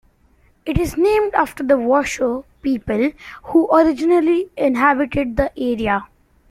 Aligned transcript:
It 0.65 0.79
is 0.79 0.97
named 0.97 1.31
after 1.35 1.63
the 1.63 1.77
Washoe 1.77 2.43
people 2.63 3.11
who 3.43 3.69
originally 3.71 4.49
inhabited 4.57 5.37
the 5.37 5.51
area. 5.55 6.07